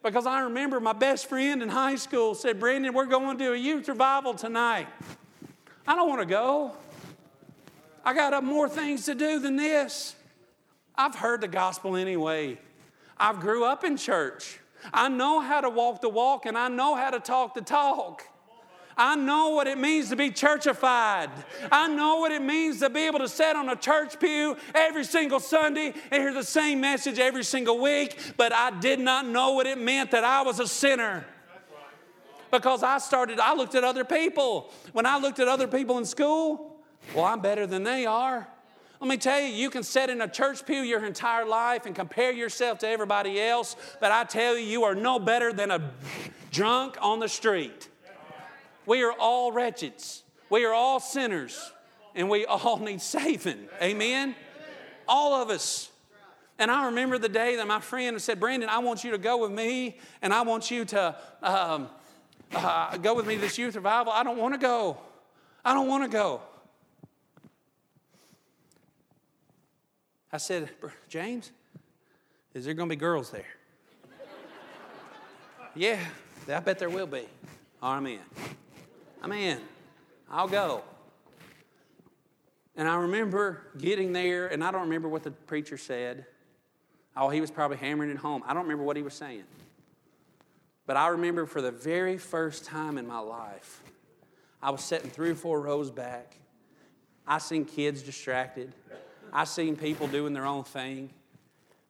[0.06, 3.56] Because I remember my best friend in high school said, Brandon, we're going to a
[3.56, 4.86] youth revival tonight.
[5.84, 6.76] I don't want to go.
[8.04, 10.14] I got more things to do than this.
[10.94, 12.56] I've heard the gospel anyway.
[13.18, 14.60] I've grew up in church.
[14.94, 18.22] I know how to walk the walk and I know how to talk the talk.
[18.98, 21.30] I know what it means to be churchified.
[21.70, 25.04] I know what it means to be able to sit on a church pew every
[25.04, 29.52] single Sunday and hear the same message every single week, but I did not know
[29.52, 31.26] what it meant that I was a sinner.
[32.50, 34.72] Because I started, I looked at other people.
[34.92, 36.80] When I looked at other people in school,
[37.14, 38.48] well, I'm better than they are.
[38.98, 41.94] Let me tell you, you can sit in a church pew your entire life and
[41.94, 45.90] compare yourself to everybody else, but I tell you, you are no better than a
[46.50, 47.90] drunk on the street.
[48.86, 50.22] We are all wretches.
[50.48, 51.72] We are all sinners.
[52.14, 53.68] And we all need saving.
[53.82, 54.34] Amen?
[55.06, 55.90] All of us.
[56.58, 59.36] And I remember the day that my friend said, Brandon, I want you to go
[59.38, 61.88] with me and I want you to um,
[62.54, 64.12] uh, go with me to this youth revival.
[64.12, 64.96] I don't want to go.
[65.64, 66.40] I don't want to go.
[70.32, 70.70] I said,
[71.08, 71.50] James,
[72.54, 73.46] is there going to be girls there?
[75.74, 75.98] yeah,
[76.48, 77.26] I bet there will be.
[77.82, 78.20] I'm in.
[79.26, 79.60] I'm in.
[80.30, 80.82] I'll go.
[82.76, 86.26] And I remember getting there, and I don't remember what the preacher said.
[87.16, 88.44] Oh, he was probably hammering it home.
[88.46, 89.42] I don't remember what he was saying.
[90.86, 93.82] But I remember for the very first time in my life,
[94.62, 96.36] I was sitting three or four rows back.
[97.26, 98.72] I seen kids distracted.
[99.32, 101.10] I seen people doing their own thing.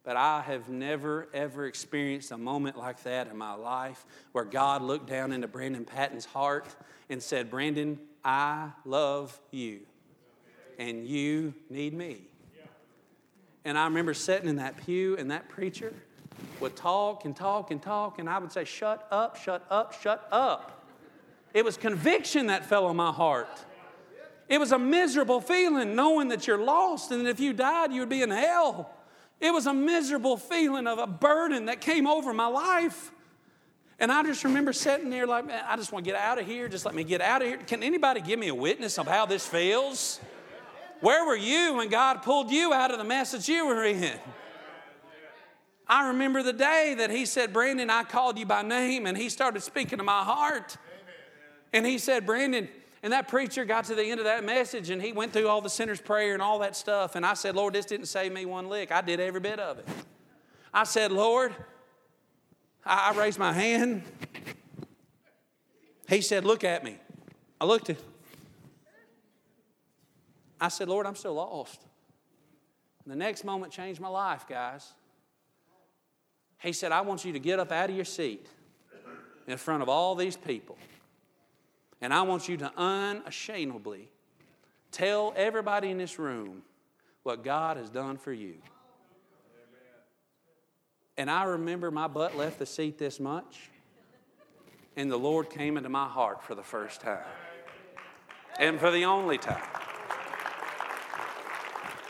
[0.06, 4.80] But I have never, ever experienced a moment like that in my life where God
[4.80, 6.76] looked down into Brandon Patton's heart
[7.10, 9.80] and said, Brandon, I love you,
[10.78, 12.18] and you need me.
[13.64, 15.92] And I remember sitting in that pew, and that preacher
[16.60, 20.28] would talk and talk and talk, and I would say, Shut up, shut up, shut
[20.30, 20.84] up.
[21.52, 23.48] It was conviction that fell on my heart.
[24.48, 27.98] It was a miserable feeling knowing that you're lost, and that if you died, you
[27.98, 28.92] would be in hell.
[29.40, 33.12] It was a miserable feeling of a burden that came over my life.
[33.98, 36.46] And I just remember sitting there like, man, I just want to get out of
[36.46, 36.68] here.
[36.68, 37.58] Just let me get out of here.
[37.58, 40.20] Can anybody give me a witness of how this feels?
[41.00, 44.18] Where were you when God pulled you out of the mess that you were in?
[45.88, 49.28] I remember the day that He said, Brandon, I called you by name, and He
[49.28, 50.76] started speaking to my heart.
[51.72, 52.68] And he said, Brandon,
[53.06, 55.60] and that preacher got to the end of that message and he went through all
[55.60, 57.14] the sinner's prayer and all that stuff.
[57.14, 58.90] And I said, Lord, this didn't save me one lick.
[58.90, 59.86] I did every bit of it.
[60.74, 61.54] I said, Lord,
[62.84, 64.02] I, raised my hand.
[66.08, 66.96] He said, Look at me.
[67.60, 67.98] I looked at
[70.60, 71.80] I said, Lord, I'm still lost.
[73.04, 74.94] And the next moment changed my life, guys.
[76.58, 78.48] He said, I want you to get up out of your seat
[79.46, 80.76] in front of all these people.
[82.00, 84.08] And I want you to unashamedly
[84.90, 86.62] tell everybody in this room
[87.22, 88.56] what God has done for you.
[91.16, 93.70] And I remember my butt left the seat this much,
[94.96, 97.24] and the Lord came into my heart for the first time,
[98.58, 99.85] and for the only time.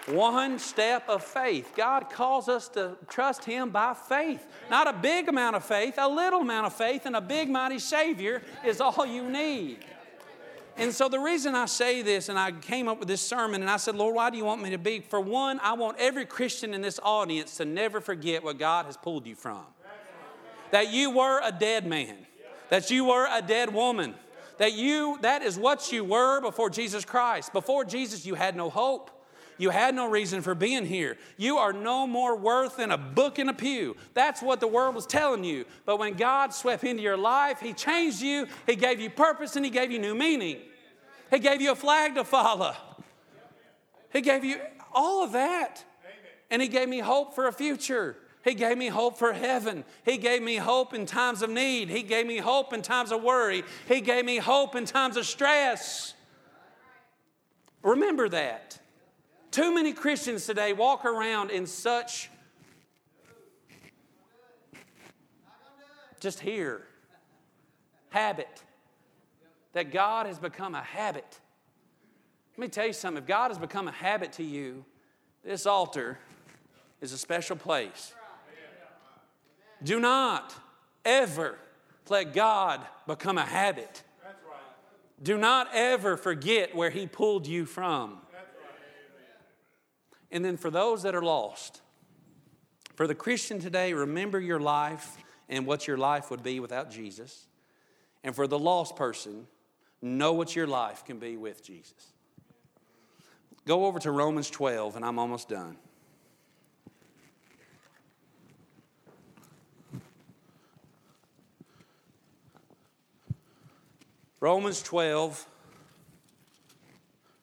[0.07, 1.73] One step of faith.
[1.77, 4.47] God calls us to trust Him by faith.
[4.71, 7.81] Not a big amount of faith, a little amount of faith, and a big, mighty
[7.81, 9.79] Savior is all you need.
[10.77, 13.71] And so the reason I say this, and I came up with this sermon, and
[13.71, 15.01] I said, Lord, why do you want me to be?
[15.01, 18.97] For one, I want every Christian in this audience to never forget what God has
[18.97, 19.65] pulled you from.
[20.71, 22.17] That you were a dead man,
[22.69, 24.15] that you were a dead woman,
[24.59, 27.53] that you, that is what you were before Jesus Christ.
[27.53, 29.11] Before Jesus, you had no hope.
[29.59, 31.17] You had no reason for being here.
[31.37, 33.97] You are no more worth than a book in a pew.
[34.15, 35.65] That's what the world was telling you.
[35.85, 39.65] But when God swept into your life, He changed you, He gave you purpose, and
[39.65, 40.59] He gave you new meaning.
[41.31, 42.75] He gave you a flag to follow.
[44.13, 44.59] He gave you
[44.93, 45.85] all of that.
[46.51, 48.17] And He gave me hope for a future.
[48.45, 49.85] He gave me hope for heaven.
[50.05, 51.89] He gave me hope in times of need.
[51.89, 53.65] He gave me hope in times of worry.
[53.89, 56.15] He gave me hope in times of stress.
[57.83, 58.79] Remember that.
[59.51, 62.31] Too many Christians today walk around in such
[66.21, 66.83] just here
[68.11, 68.63] habit
[69.73, 71.39] that God has become a habit.
[72.57, 74.85] Let me tell you something if God has become a habit to you,
[75.45, 76.19] this altar
[77.01, 78.15] is a special place.
[79.83, 80.55] Do not
[81.05, 81.59] ever
[82.09, 84.03] let God become a habit.
[85.23, 88.19] Do not ever forget where He pulled you from.
[90.31, 91.81] And then for those that are lost,
[92.95, 95.17] for the Christian today, remember your life
[95.49, 97.47] and what your life would be without Jesus.
[98.25, 99.47] And for the lost person,
[100.03, 102.13] know what your life can be with Jesus.
[103.67, 105.77] Go over to Romans 12, and I'm almost done.
[114.41, 115.47] Romans 12.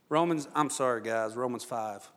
[0.10, 2.13] Romans, I'm sorry, guys, Romans 5.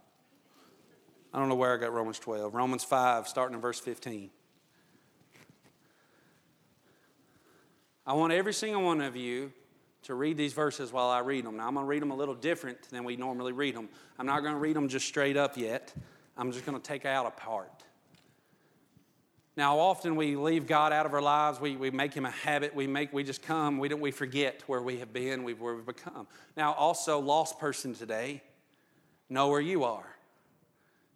[1.36, 2.54] I don't know where I got Romans 12.
[2.54, 4.30] Romans 5, starting in verse 15.
[8.06, 9.52] I want every single one of you
[10.04, 11.58] to read these verses while I read them.
[11.58, 13.90] Now, I'm going to read them a little different than we normally read them.
[14.18, 15.92] I'm not going to read them just straight up yet.
[16.38, 17.84] I'm just going to take out a part.
[19.58, 21.60] Now, often we leave God out of our lives.
[21.60, 22.74] We, we make him a habit.
[22.74, 23.76] We, make, we just come.
[23.76, 26.28] We, don't, we forget where we have been, where we've become.
[26.56, 28.42] Now, also, lost person today,
[29.28, 30.15] know where you are.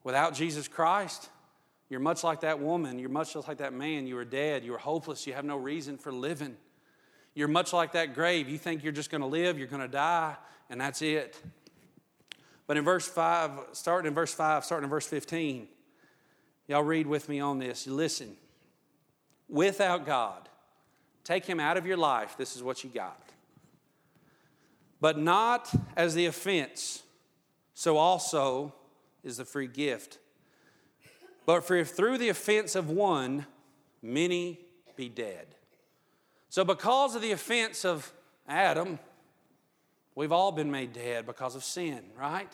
[0.02, 1.28] Without Jesus Christ,
[1.88, 2.98] you're much like that woman.
[2.98, 4.06] You're much like that man.
[4.06, 4.64] You are dead.
[4.64, 5.26] You are hopeless.
[5.26, 6.56] You have no reason for living.
[7.34, 8.48] You're much like that grave.
[8.48, 10.36] You think you're just going to live, you're going to die,
[10.68, 11.40] and that's it.
[12.66, 15.68] But in verse 5, starting in verse 5, starting in verse 15,
[16.68, 17.86] y'all read with me on this.
[17.86, 18.36] Listen.
[19.48, 20.48] Without God,
[21.24, 22.36] take him out of your life.
[22.38, 23.20] This is what you got.
[25.00, 27.02] But not as the offense,
[27.74, 28.72] so also
[29.22, 30.18] is the free gift.
[31.46, 33.46] But for if through the offense of one,
[34.02, 34.60] many
[34.96, 35.46] be dead.
[36.48, 38.12] So, because of the offense of
[38.48, 38.98] Adam,
[40.14, 42.52] we've all been made dead because of sin, right?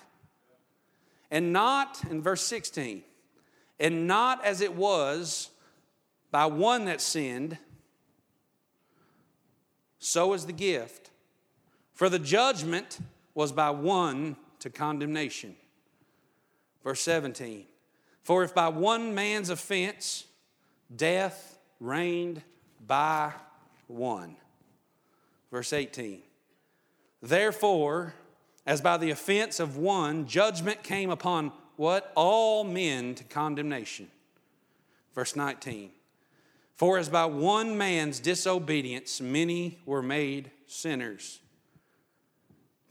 [1.31, 3.03] And not, in verse 16,
[3.81, 5.51] and not as it was
[6.31, 7.59] by one that sinned,
[9.99, 11.11] so is the gift.
[11.93, 12.99] For the judgment
[13.35, 15.57] was by one to condemnation.
[16.87, 17.67] Verse 17
[18.23, 20.25] For if by one man's offense
[20.95, 22.43] death reigned
[22.87, 23.33] by
[23.89, 24.37] one.
[25.51, 26.23] Verse 18
[27.21, 28.15] Therefore,
[28.65, 32.13] as by the offense of one, judgment came upon what?
[32.15, 34.07] All men to condemnation.
[35.13, 35.91] Verse 19
[36.77, 41.41] For as by one man's disobedience many were made sinners.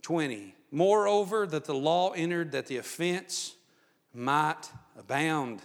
[0.01, 3.55] 20 Moreover, that the law entered that the offense
[4.15, 5.61] might abound,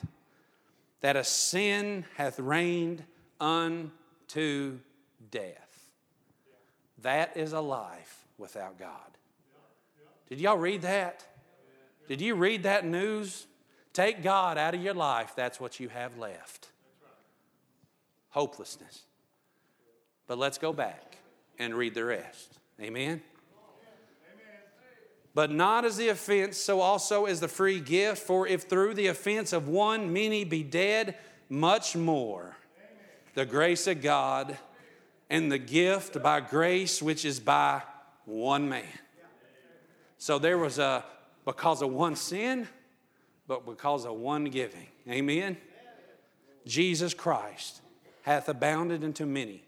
[1.00, 3.04] that a sin hath reigned
[3.40, 4.78] unto
[5.30, 5.88] death.
[7.02, 9.16] That is a life without God.
[10.28, 11.24] Did y'all read that?
[12.08, 13.46] Did you read that news?
[13.92, 16.68] Take God out of your life, that's what you have left.
[18.30, 19.02] Hopelessness.
[20.28, 21.16] But let's go back
[21.58, 22.58] and read the rest.
[22.80, 23.20] Amen.
[25.34, 28.22] But not as the offense, so also is the free gift.
[28.26, 31.16] For if through the offense of one many be dead,
[31.48, 32.56] much more
[33.34, 34.58] the grace of God
[35.28, 37.82] and the gift by grace which is by
[38.24, 38.84] one man.
[40.18, 41.04] So there was a,
[41.44, 42.68] because of one sin,
[43.46, 44.88] but because of one giving.
[45.08, 45.56] Amen?
[46.66, 47.80] Jesus Christ
[48.22, 49.64] hath abounded unto many.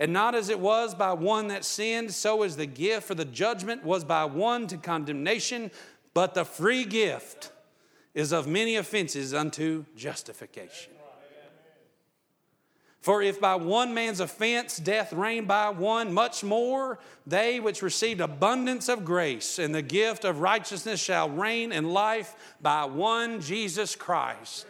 [0.00, 3.26] And not as it was by one that sinned, so is the gift, for the
[3.26, 5.70] judgment was by one to condemnation,
[6.14, 7.52] but the free gift
[8.14, 10.94] is of many offenses unto justification.
[13.02, 18.20] For if by one man's offense death reigned by one, much more they which received
[18.20, 23.96] abundance of grace and the gift of righteousness shall reign in life by one Jesus
[23.96, 24.66] Christ.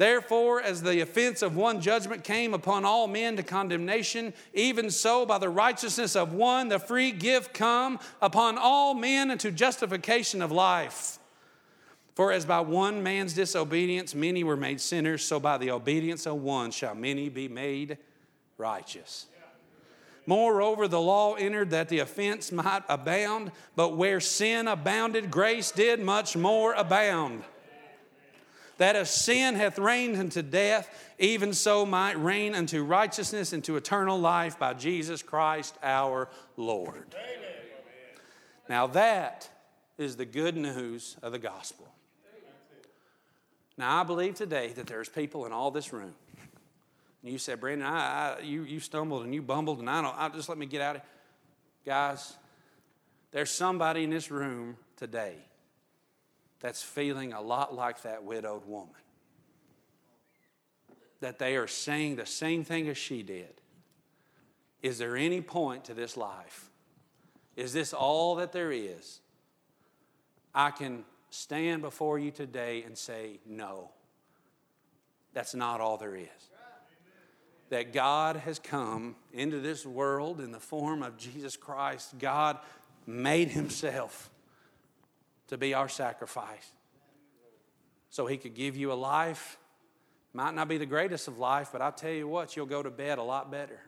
[0.00, 5.26] Therefore, as the offense of one judgment came upon all men to condemnation, even so
[5.26, 10.50] by the righteousness of one the free gift come upon all men unto justification of
[10.50, 11.18] life.
[12.14, 16.36] For as by one man's disobedience many were made sinners, so by the obedience of
[16.36, 17.98] one shall many be made
[18.56, 19.26] righteous.
[20.24, 26.00] Moreover, the law entered that the offense might abound, but where sin abounded, grace did
[26.00, 27.44] much more abound.
[28.80, 33.76] That as sin hath reigned unto death, even so might reign unto righteousness and to
[33.76, 37.14] eternal life by Jesus Christ our Lord.
[37.14, 37.50] Amen.
[38.70, 39.50] Now, that
[39.98, 41.92] is the good news of the gospel.
[43.76, 46.14] Now, I believe today that there's people in all this room.
[47.22, 50.16] And you said, Brandon, I, I, you, you stumbled and you bumbled, and I don't,
[50.16, 51.02] I, just let me get out of
[51.84, 52.34] Guys,
[53.30, 55.34] there's somebody in this room today
[56.60, 58.94] that's feeling a lot like that widowed woman.
[61.20, 63.60] That they are saying the same thing as she did.
[64.82, 66.70] Is there any point to this life?
[67.56, 69.20] Is this all that there is?
[70.54, 73.90] I can stand before you today and say, no,
[75.32, 76.28] that's not all there is.
[77.68, 82.18] That God has come into this world in the form of Jesus Christ.
[82.18, 82.58] God
[83.06, 84.29] made himself
[85.50, 86.72] to be our sacrifice
[88.08, 89.58] so he could give you a life.
[90.32, 92.90] Might not be the greatest of life, but I tell you what, you'll go to
[92.90, 93.80] bed a lot better.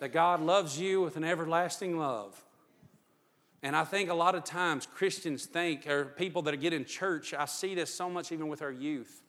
[0.00, 2.40] That God loves you with an everlasting love.
[3.60, 7.34] And I think a lot of times Christians think, or people that get in church,
[7.34, 9.20] I see this so much even with our youth.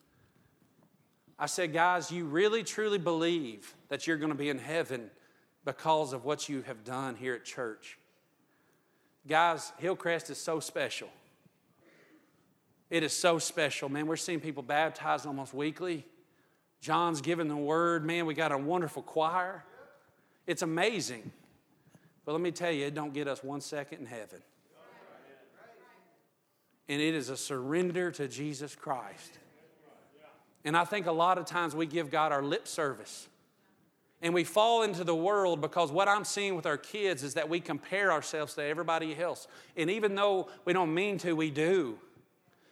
[1.40, 5.10] I said, guys, you really truly believe that you're going to be in heaven
[5.66, 7.98] because of what you have done here at church.
[9.28, 11.10] Guys, Hillcrest is so special.
[12.90, 14.08] It is so special, man.
[14.08, 16.06] We're seeing people baptized almost weekly.
[16.82, 18.06] John's giving the word.
[18.06, 19.64] Man, we got a wonderful choir.
[20.48, 21.32] It's amazing.
[22.26, 24.42] But let me tell you, it don't get us one second in heaven.
[26.88, 29.38] And it is a surrender to Jesus Christ.
[30.66, 33.28] And I think a lot of times we give God our lip service.
[34.22, 37.48] And we fall into the world because what I'm seeing with our kids is that
[37.48, 39.48] we compare ourselves to everybody else.
[39.78, 41.98] And even though we don't mean to, we do.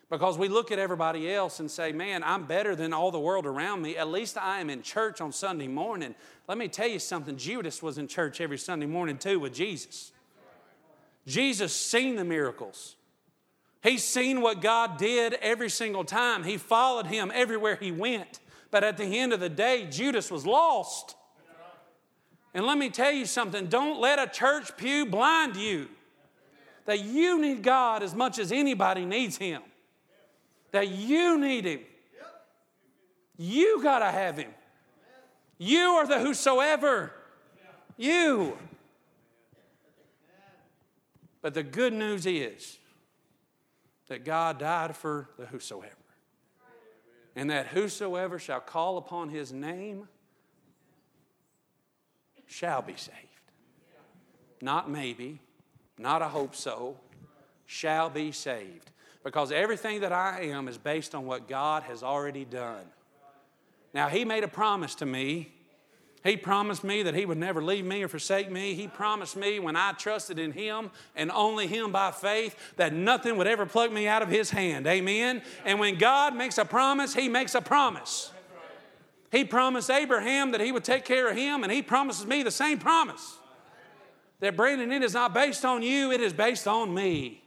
[0.10, 3.46] Because we look at everybody else and say, man, I'm better than all the world
[3.46, 3.98] around me.
[3.98, 6.16] At least I am in church on Sunday morning.
[6.48, 10.14] Let me tell you something Judas was in church every Sunday morning too with Jesus.
[11.26, 12.96] Jesus seen the miracles.
[13.84, 16.46] He's seen what God did every single time.
[16.46, 18.40] He followed him everywhere he went.
[18.72, 21.17] But at the end of the day, Judas was lost.
[22.54, 25.88] And let me tell you something don't let a church pew blind you.
[26.86, 29.62] That you need God as much as anybody needs Him
[30.72, 31.80] that you need Him.
[33.38, 34.52] You got to have Him.
[35.58, 37.12] You are the whosoever.
[37.98, 38.58] You.
[41.42, 42.78] But the good news is
[44.08, 45.94] that God died for the whosoever.
[47.36, 50.08] And that whosoever shall call upon his name
[52.48, 53.18] shall be saved.
[54.62, 55.40] Not maybe,
[55.98, 56.98] not I hope so,
[57.66, 58.92] shall be saved
[59.24, 62.86] because everything that I am is based on what God has already done.
[63.94, 65.52] Now, He made a promise to me.
[66.24, 68.74] He promised me that He would never leave me or forsake me.
[68.74, 73.38] He promised me when I trusted in Him and only Him by faith that nothing
[73.38, 74.88] would ever pluck me out of His hand.
[74.88, 75.42] Amen?
[75.66, 78.32] And when God makes a promise, He makes a promise.
[79.32, 82.52] He promised Abraham that he would take care of him, and he promises me the
[82.52, 83.38] same promise.
[84.40, 87.44] That Brandon, it is not based on you, it is based on me.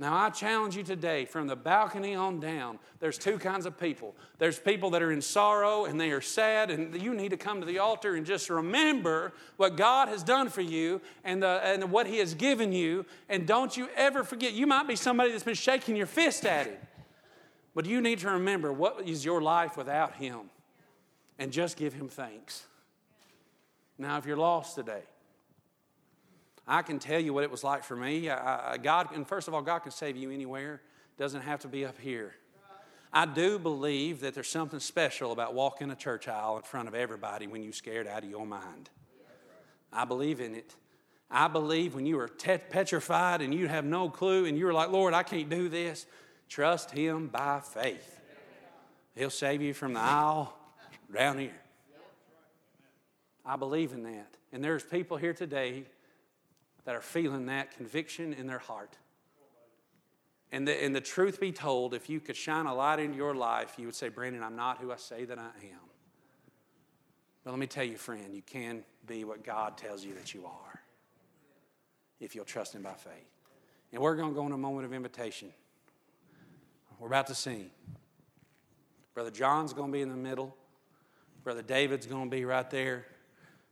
[0.00, 2.78] Now, I challenge you today from the balcony on down.
[3.00, 4.14] There's two kinds of people.
[4.38, 7.58] There's people that are in sorrow and they are sad, and you need to come
[7.58, 11.90] to the altar and just remember what God has done for you and, the, and
[11.90, 13.06] what He has given you.
[13.28, 16.68] And don't you ever forget, you might be somebody that's been shaking your fist at
[16.68, 16.76] Him,
[17.74, 20.48] but you need to remember what is your life without Him
[21.38, 22.64] and just give Him thanks.
[23.98, 25.02] Now, if you're lost today,
[26.66, 28.28] I can tell you what it was like for me.
[28.28, 30.82] I, I, God, and first of all, God can save you anywhere.
[31.16, 32.34] Doesn't have to be up here.
[33.12, 36.94] I do believe that there's something special about walking a church aisle in front of
[36.94, 38.90] everybody when you're scared out of your mind.
[39.90, 40.74] I believe in it.
[41.30, 45.14] I believe when you are petrified and you have no clue and you're like, Lord,
[45.14, 46.06] I can't do this,
[46.48, 48.20] trust Him by faith.
[49.14, 50.57] He'll save you from the aisle
[51.14, 51.60] down here.
[53.44, 54.34] I believe in that.
[54.52, 55.84] And there's people here today
[56.84, 58.96] that are feeling that conviction in their heart.
[60.50, 63.34] And the, and the truth be told, if you could shine a light into your
[63.34, 65.80] life, you would say, Brandon, I'm not who I say that I am.
[67.44, 70.46] But let me tell you, friend, you can be what God tells you that you
[70.46, 70.80] are
[72.20, 73.12] if you'll trust Him by faith.
[73.92, 75.50] And we're going to go in a moment of invitation.
[76.98, 77.70] We're about to sing.
[79.14, 80.56] Brother John's going to be in the middle,
[81.48, 83.06] Brother David's going to be right there.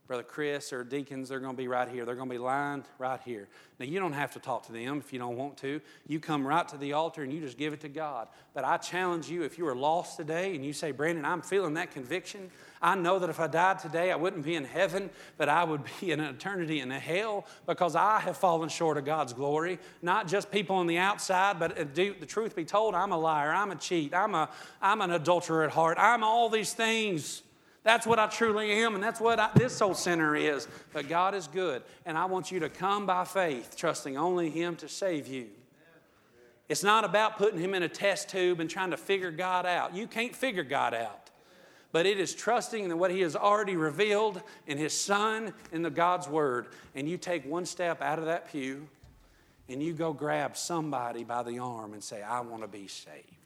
[0.07, 2.05] Brother Chris or deacons, they're going to be right here.
[2.05, 3.47] They're going to be lined right here.
[3.79, 5.79] Now, you don't have to talk to them if you don't want to.
[6.07, 8.29] You come right to the altar and you just give it to God.
[8.55, 11.75] But I challenge you if you are lost today and you say, Brandon, I'm feeling
[11.75, 12.49] that conviction.
[12.81, 15.83] I know that if I died today, I wouldn't be in heaven, but I would
[15.99, 19.77] be in an eternity in hell because I have fallen short of God's glory.
[20.01, 23.53] Not just people on the outside, but uh, the truth be told, I'm a liar.
[23.53, 24.15] I'm a cheat.
[24.15, 24.49] I'm, a,
[24.81, 25.99] I'm an adulterer at heart.
[25.99, 27.43] I'm all these things.
[27.87, 30.67] That's what I truly am, and that's what I, this soul center is.
[30.91, 34.75] But God is good, and I want you to come by faith, trusting only Him
[34.75, 35.47] to save you.
[36.67, 39.95] It's not about putting Him in a test tube and trying to figure God out.
[39.95, 41.29] You can't figure God out.
[41.93, 45.89] But it is trusting in what He has already revealed in His Son, in the
[45.89, 46.67] God's Word.
[46.93, 48.85] And you take one step out of that pew
[49.69, 53.36] and you go grab somebody by the arm and say, I want to be saved.